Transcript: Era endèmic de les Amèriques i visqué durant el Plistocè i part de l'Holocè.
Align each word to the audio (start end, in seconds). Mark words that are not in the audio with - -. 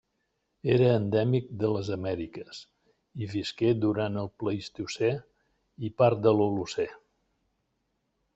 Era 0.75 0.85
endèmic 0.99 1.51
de 1.63 1.67
les 1.73 1.91
Amèriques 1.95 2.61
i 3.25 3.29
visqué 3.35 3.75
durant 3.83 4.17
el 4.23 4.31
Plistocè 4.45 5.13
i 5.91 5.93
part 6.03 6.25
de 6.25 6.35
l'Holocè. 6.41 6.89